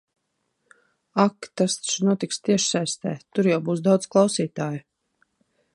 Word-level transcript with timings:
Ak! 1.23 1.47
Tas 1.61 1.75
taču 1.81 2.07
notiks 2.07 2.41
tiešsaitē. 2.49 3.15
Tur 3.37 3.53
jau 3.53 3.61
būs 3.69 3.87
daudz 3.91 4.13
klausītāju. 4.15 4.83